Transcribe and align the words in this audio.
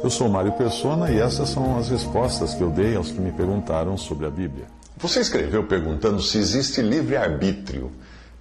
Eu 0.00 0.10
sou 0.10 0.28
Mário 0.28 0.52
Persona 0.52 1.10
e 1.10 1.18
essas 1.18 1.48
são 1.48 1.76
as 1.76 1.88
respostas 1.88 2.54
que 2.54 2.62
eu 2.62 2.70
dei 2.70 2.94
aos 2.94 3.10
que 3.10 3.20
me 3.20 3.32
perguntaram 3.32 3.96
sobre 3.96 4.26
a 4.26 4.30
Bíblia. 4.30 4.66
Você 4.96 5.18
escreveu 5.20 5.64
perguntando 5.64 6.22
se 6.22 6.38
existe 6.38 6.80
livre-arbítrio. 6.80 7.90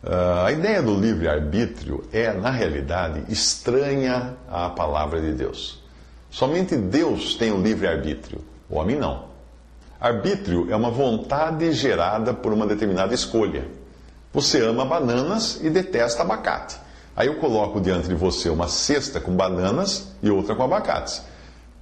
Uh, 0.04 0.46
a 0.46 0.52
ideia 0.52 0.84
do 0.84 0.94
livre-arbítrio 0.94 2.04
é, 2.14 2.32
na 2.32 2.52
realidade, 2.52 3.24
estranha 3.28 4.36
à 4.48 4.70
palavra 4.70 5.20
de 5.20 5.32
Deus. 5.32 5.84
Somente 6.30 6.76
Deus 6.78 7.34
tem 7.34 7.52
o 7.52 7.60
livre-arbítrio, 7.60 8.40
o 8.70 8.76
homem 8.76 8.96
não. 8.96 9.26
Arbítrio 10.00 10.72
é 10.72 10.76
uma 10.76 10.92
vontade 10.92 11.72
gerada 11.72 12.36
por 12.36 12.54
uma 12.54 12.68
determinada 12.68 13.16
escolha. 13.16 13.68
Você 14.32 14.62
ama 14.62 14.86
bananas 14.86 15.60
e 15.64 15.72
detesta 15.72 16.22
abacate. 16.22 16.78
Aí 17.16 17.26
eu 17.26 17.38
coloco 17.38 17.82
diante 17.82 18.08
de 18.08 18.14
você 18.14 18.48
uma 18.48 18.68
cesta 18.68 19.20
com 19.20 19.36
bananas 19.36 20.10
e 20.22 20.30
outra 20.30 20.54
com 20.54 20.62
abacates. 20.62 21.24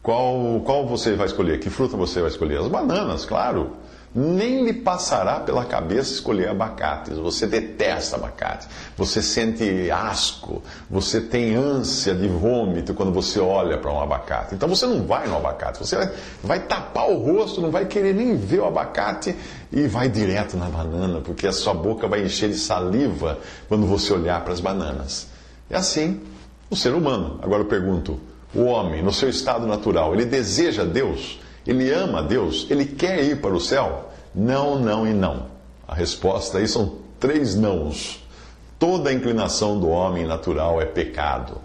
Qual, 0.06 0.62
qual 0.64 0.86
você 0.86 1.16
vai 1.16 1.26
escolher? 1.26 1.60
Que 1.60 1.68
fruta 1.68 1.98
você 1.98 2.22
vai 2.22 2.30
escolher? 2.30 2.60
As 2.60 2.68
bananas, 2.68 3.26
claro. 3.26 3.72
Nem 4.14 4.64
lhe 4.64 4.72
passará 4.72 5.40
pela 5.40 5.66
cabeça 5.66 6.14
escolher 6.14 6.48
abacates. 6.48 7.18
Você 7.18 7.48
detesta 7.48 8.16
abacate. 8.16 8.68
Você 8.96 9.20
sente 9.20 9.90
asco. 9.90 10.62
Você 10.92 11.20
tem 11.20 11.56
ânsia 11.56 12.14
de 12.14 12.28
vômito 12.28 12.94
quando 12.94 13.12
você 13.12 13.40
olha 13.40 13.80
para 13.80 13.92
um 13.92 14.00
abacate. 14.00 14.54
Então 14.54 14.70
você 14.70 14.86
não 14.86 15.08
vai 15.08 15.28
no 15.28 15.38
abacate. 15.38 15.80
Você 15.80 15.98
vai, 16.44 16.60
tapar 16.60 17.10
o 17.10 17.18
rosto, 17.18 17.60
não 17.60 17.72
vai 17.72 17.86
querer 17.86 18.14
nem 18.14 18.38
ver 18.38 18.60
o 18.60 18.68
abacate 18.68 19.36
e 19.72 19.88
vai 19.88 20.08
direto 20.08 20.56
na 20.56 20.70
banana, 20.70 21.20
porque 21.20 21.48
a 21.48 21.52
sua 21.52 21.74
boca 21.74 22.08
vai 22.08 22.24
encher 22.24 22.50
de 22.50 22.60
saliva 22.60 23.40
quando 23.68 23.88
você 23.88 24.14
olhar 24.14 24.44
para 24.44 24.54
as 24.54 24.60
bananas. 24.60 25.28
É 25.68 25.76
assim 25.76 26.22
o 26.70 26.76
ser 26.76 26.94
humano. 26.94 27.40
Agora 27.42 27.64
eu 27.64 27.68
pergunto 27.68 28.20
o 28.54 28.64
homem, 28.64 29.02
no 29.02 29.12
seu 29.12 29.30
estado 29.30 29.66
natural, 29.66 30.14
ele 30.14 30.26
deseja 30.26 30.84
Deus? 30.84 31.40
Ele 31.66 31.92
ama 31.92 32.22
Deus? 32.22 32.68
Ele 32.70 32.86
quer 32.86 33.24
ir 33.24 33.42
para 33.42 33.54
o 33.54 33.60
céu? 33.60 34.12
Não, 34.34 34.80
não 34.80 35.08
e 35.08 35.14
não. 35.14 35.48
A 35.88 35.96
resposta 35.96 36.58
aí 36.58 36.68
são 36.68 36.98
três 37.20 37.56
nãos. 37.56 38.24
Toda 38.78 39.12
inclinação 39.12 39.80
do 39.80 39.88
homem 39.88 40.26
natural 40.26 40.82
é 40.82 40.86
pecado. 40.86 41.62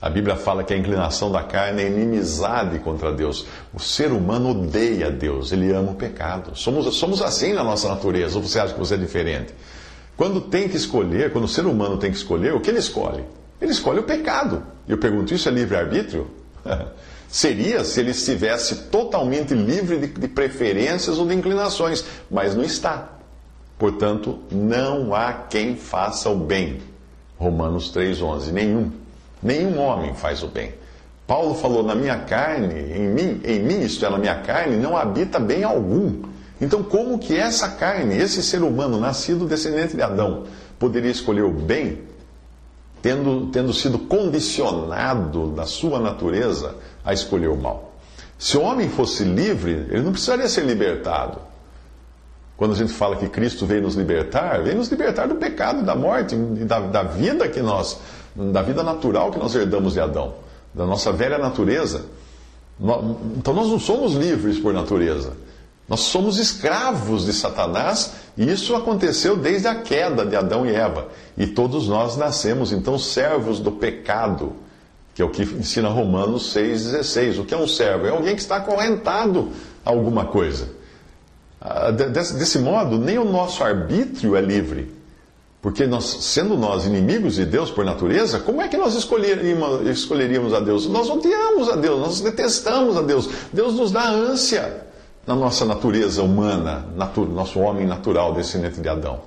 A 0.00 0.10
Bíblia 0.10 0.34
fala 0.34 0.64
que 0.64 0.74
a 0.74 0.76
inclinação 0.76 1.30
da 1.30 1.44
carne 1.44 1.82
é 1.82 1.86
inimizade 1.86 2.78
contra 2.80 3.12
Deus. 3.12 3.46
O 3.72 3.78
ser 3.78 4.10
humano 4.10 4.50
odeia 4.50 5.10
Deus, 5.10 5.52
ele 5.52 5.72
ama 5.72 5.92
o 5.92 5.94
pecado. 5.94 6.56
Somos, 6.56 6.96
somos 6.96 7.22
assim 7.22 7.52
na 7.52 7.62
nossa 7.62 7.88
natureza, 7.88 8.36
ou 8.36 8.42
você 8.42 8.58
acha 8.58 8.72
que 8.72 8.80
você 8.80 8.94
é 8.94 8.96
diferente? 8.96 9.54
Quando 10.16 10.40
tem 10.40 10.68
que 10.68 10.76
escolher, 10.76 11.32
quando 11.32 11.44
o 11.44 11.48
ser 11.48 11.66
humano 11.66 11.98
tem 11.98 12.10
que 12.10 12.16
escolher, 12.16 12.52
o 12.52 12.60
que 12.60 12.70
ele 12.70 12.80
escolhe? 12.80 13.24
Ele 13.60 13.70
escolhe 13.70 14.00
o 14.00 14.02
pecado. 14.02 14.64
Eu 14.88 14.98
pergunto: 14.98 15.34
isso 15.34 15.48
é 15.48 15.52
livre-arbítrio? 15.52 16.30
Seria 17.28 17.82
se 17.82 17.98
ele 18.00 18.10
estivesse 18.10 18.88
totalmente 18.90 19.54
livre 19.54 19.98
de, 19.98 20.06
de 20.06 20.28
preferências 20.28 21.18
ou 21.18 21.26
de 21.26 21.34
inclinações, 21.34 22.04
mas 22.30 22.54
não 22.54 22.62
está. 22.62 23.08
Portanto, 23.78 24.38
não 24.50 25.14
há 25.14 25.32
quem 25.32 25.74
faça 25.74 26.28
o 26.28 26.36
bem. 26.36 26.80
Romanos 27.38 27.90
3,11. 27.92 28.52
Nenhum. 28.52 28.92
Nenhum 29.42 29.78
homem 29.78 30.14
faz 30.14 30.42
o 30.42 30.46
bem. 30.48 30.74
Paulo 31.26 31.54
falou: 31.54 31.82
na 31.82 31.94
minha 31.94 32.18
carne, 32.18 32.74
em 32.74 33.08
mim, 33.08 33.40
em 33.44 33.60
mim, 33.60 33.80
isto 33.80 34.04
é, 34.04 34.10
na 34.10 34.18
minha 34.18 34.36
carne, 34.36 34.76
não 34.76 34.96
habita 34.96 35.40
bem 35.40 35.64
algum. 35.64 36.22
Então, 36.60 36.82
como 36.82 37.18
que 37.18 37.36
essa 37.36 37.70
carne, 37.70 38.16
esse 38.16 38.42
ser 38.42 38.62
humano 38.62 39.00
nascido 39.00 39.46
descendente 39.46 39.96
de 39.96 40.02
Adão, 40.02 40.44
poderia 40.78 41.10
escolher 41.10 41.42
o 41.42 41.50
bem 41.50 41.98
tendo, 43.02 43.48
tendo 43.48 43.72
sido 43.72 43.98
condicionado 43.98 45.48
da 45.48 45.66
sua 45.66 45.98
natureza 45.98 46.76
a 47.04 47.12
escolher 47.12 47.48
o 47.48 47.56
mal. 47.56 47.92
Se 48.38 48.56
o 48.56 48.62
homem 48.62 48.88
fosse 48.88 49.24
livre, 49.24 49.86
ele 49.90 50.02
não 50.02 50.12
precisaria 50.12 50.48
ser 50.48 50.64
libertado. 50.64 51.38
Quando 52.56 52.72
a 52.72 52.76
gente 52.76 52.92
fala 52.92 53.16
que 53.16 53.28
Cristo 53.28 53.66
veio 53.66 53.82
nos 53.82 53.96
libertar, 53.96 54.62
veio 54.62 54.76
nos 54.76 54.88
libertar 54.88 55.26
do 55.26 55.34
pecado, 55.34 55.84
da 55.84 55.96
morte, 55.96 56.36
da, 56.36 56.78
da 56.78 57.02
vida 57.02 57.48
que 57.48 57.60
nós, 57.60 57.98
da 58.36 58.62
vida 58.62 58.84
natural 58.84 59.32
que 59.32 59.38
nós 59.38 59.54
herdamos 59.54 59.94
de 59.94 60.00
Adão, 60.00 60.34
da 60.72 60.86
nossa 60.86 61.10
velha 61.12 61.38
natureza. 61.38 62.04
Então 63.36 63.52
nós 63.52 63.68
não 63.68 63.80
somos 63.80 64.14
livres 64.14 64.58
por 64.60 64.72
natureza. 64.72 65.32
Nós 65.92 66.00
somos 66.04 66.38
escravos 66.38 67.26
de 67.26 67.34
Satanás 67.34 68.12
e 68.34 68.50
isso 68.50 68.74
aconteceu 68.74 69.36
desde 69.36 69.68
a 69.68 69.74
queda 69.74 70.24
de 70.24 70.34
Adão 70.34 70.64
e 70.64 70.74
Eva. 70.74 71.08
E 71.36 71.46
todos 71.46 71.86
nós 71.86 72.16
nascemos 72.16 72.72
então 72.72 72.98
servos 72.98 73.60
do 73.60 73.72
pecado, 73.72 74.54
que 75.14 75.20
é 75.20 75.24
o 75.26 75.28
que 75.28 75.42
ensina 75.42 75.90
Romanos 75.90 76.54
6,16. 76.56 77.40
O 77.40 77.44
que 77.44 77.52
é 77.52 77.58
um 77.58 77.68
servo? 77.68 78.06
É 78.06 78.08
alguém 78.08 78.34
que 78.34 78.40
está 78.40 78.56
acorrentado 78.56 79.50
a 79.84 79.90
alguma 79.90 80.24
coisa. 80.24 80.70
Ah, 81.60 81.90
desse, 81.90 82.58
modo, 82.58 82.96
nem 82.96 83.18
o 83.18 83.24
nosso 83.26 83.62
arbítrio 83.62 84.34
é 84.34 84.40
livre. 84.40 84.90
Porque 85.60 85.86
nós, 85.86 86.04
sendo 86.06 86.56
nós 86.56 86.86
inimigos 86.86 87.34
de 87.34 87.44
Deus 87.44 87.70
por 87.70 87.84
natureza, 87.84 88.40
como 88.40 88.62
é 88.62 88.68
que 88.68 88.78
nós 88.78 88.94
escolheríamos, 88.94 89.86
escolheríamos 89.86 90.54
a 90.54 90.60
Deus? 90.60 90.86
Nós 90.86 91.10
odiamos 91.10 91.68
a 91.68 91.76
Deus, 91.76 92.00
nós 92.00 92.20
detestamos 92.22 92.96
a 92.96 93.02
Deus. 93.02 93.28
Deus 93.52 93.74
nos 93.74 93.92
dá 93.92 94.08
ânsia 94.08 94.90
na 95.26 95.34
nossa 95.34 95.64
natureza 95.64 96.22
humana, 96.22 96.84
natu 96.96 97.24
nosso 97.24 97.60
homem 97.60 97.86
natural 97.86 98.34
descendente 98.34 98.80
de 98.80 98.88
Adão. 98.88 99.20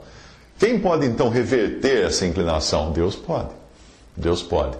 Quem 0.60 0.80
pode 0.80 1.06
então 1.06 1.30
reverter 1.30 2.06
essa 2.06 2.26
inclinação? 2.26 2.92
Deus 2.92 3.16
pode. 3.16 3.50
Deus 4.16 4.42
pode. 4.42 4.78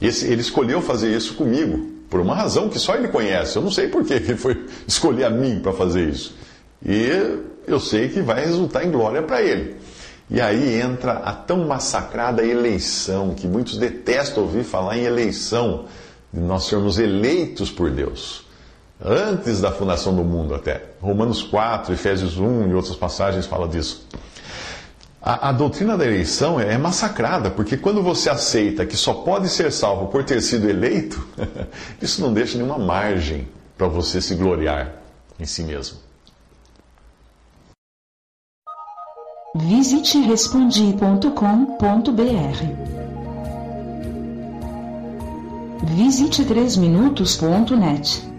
Esse, 0.00 0.26
ele 0.26 0.40
escolheu 0.40 0.80
fazer 0.80 1.14
isso 1.14 1.34
comigo, 1.34 1.90
por 2.10 2.20
uma 2.20 2.34
razão 2.34 2.68
que 2.68 2.78
só 2.78 2.94
ele 2.94 3.08
conhece. 3.08 3.56
Eu 3.56 3.62
não 3.62 3.70
sei 3.70 3.88
por 3.88 4.04
que 4.04 4.14
ele 4.14 4.36
foi 4.36 4.66
escolher 4.86 5.24
a 5.24 5.30
mim 5.30 5.60
para 5.60 5.72
fazer 5.72 6.08
isso. 6.08 6.34
E 6.84 7.08
eu 7.66 7.78
sei 7.78 8.08
que 8.08 8.20
vai 8.20 8.44
resultar 8.44 8.84
em 8.84 8.90
glória 8.90 9.22
para 9.22 9.42
ele. 9.42 9.76
E 10.28 10.40
aí 10.40 10.80
entra 10.80 11.14
a 11.14 11.32
tão 11.32 11.66
massacrada 11.66 12.44
eleição, 12.44 13.34
que 13.34 13.46
muitos 13.46 13.76
detestam 13.76 14.44
ouvir 14.44 14.64
falar 14.64 14.96
em 14.96 15.04
eleição, 15.04 15.86
de 16.32 16.40
nós 16.40 16.64
sermos 16.64 16.98
eleitos 16.98 17.70
por 17.70 17.90
Deus 17.90 18.44
antes 19.04 19.60
da 19.60 19.72
fundação 19.72 20.14
do 20.14 20.22
mundo 20.22 20.54
até. 20.54 20.82
Romanos 21.00 21.42
4, 21.42 21.92
Efésios 21.92 22.38
1 22.38 22.68
e 22.68 22.74
outras 22.74 22.96
passagens 22.96 23.46
falam 23.46 23.68
disso. 23.68 24.06
A, 25.20 25.50
a, 25.50 25.52
doutrina 25.52 25.96
da 25.96 26.04
eleição 26.04 26.58
é 26.58 26.76
massacrada, 26.76 27.48
porque 27.50 27.76
quando 27.76 28.02
você 28.02 28.28
aceita 28.28 28.84
que 28.84 28.96
só 28.96 29.14
pode 29.14 29.48
ser 29.48 29.70
salvo 29.70 30.08
por 30.08 30.24
ter 30.24 30.40
sido 30.40 30.68
eleito, 30.68 31.24
isso 32.02 32.20
não 32.20 32.32
deixa 32.32 32.58
nenhuma 32.58 32.78
margem 32.78 33.46
para 33.78 33.86
você 33.86 34.20
se 34.20 34.34
gloriar 34.34 34.94
em 35.38 35.46
si 35.46 35.62
mesmo. 35.62 35.98
Visite 39.54 40.18
respondi.com.br. 40.18 41.32
Visite 45.84 46.44
3minutos.net. 46.44 48.31